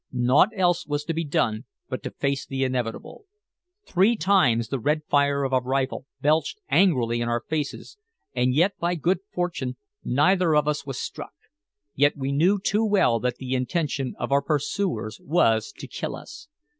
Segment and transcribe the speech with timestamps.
[0.11, 3.25] Nought else was to be done but to face the inevitable.
[3.85, 7.97] Three times the red fire of a rifle belched angrily in our faces,
[8.33, 11.35] and yet, by good fortune, neither of us was struck.
[11.93, 16.47] Yet we knew too well that the intention of our pursuers was to kill us.